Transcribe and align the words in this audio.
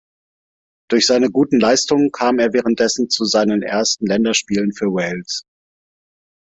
Durch 0.89 1.05
seine 1.05 1.29
guten 1.29 1.59
Leistungen 1.59 2.11
kam 2.11 2.39
er 2.39 2.53
währenddessen 2.53 3.11
zu 3.11 3.23
seinen 3.23 3.61
ersten 3.61 4.07
Länderspielen 4.07 4.73
für 4.73 4.87
Wales. 4.87 5.43